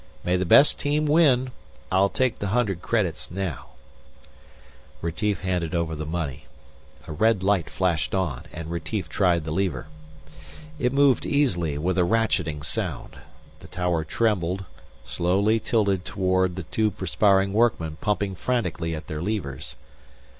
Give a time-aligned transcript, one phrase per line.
[0.23, 1.51] May the best team win.
[1.91, 3.67] I'll take the hundred credits now."
[4.99, 6.45] Retief handed over the money.
[7.05, 9.85] A red light flashed on, and Retief tried the lever.
[10.79, 13.19] It moved easily, with a ratcheting sound.
[13.59, 14.65] The tower trembled,
[15.05, 19.75] slowly tilted toward the two perspiring workmen pumping frantically at their levers.